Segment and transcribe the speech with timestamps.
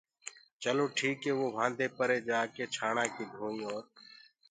[0.63, 3.83] چلو ٺيٚڪي وو وهآنٚدي پري جآڪي ڇآڻآڪي ڌونئيٚ اور